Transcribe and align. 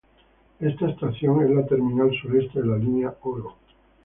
Esta 0.59 0.89
estación 0.89 1.43
es 1.45 1.51
la 1.51 1.63
terminal 1.67 2.09
sureste 2.23 2.59
de 2.59 2.65
la 2.67 2.75
línea 2.77 3.13
Oro. 3.21 3.53